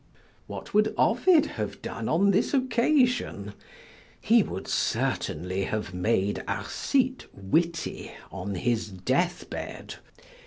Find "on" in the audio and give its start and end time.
2.09-2.31, 8.31-8.55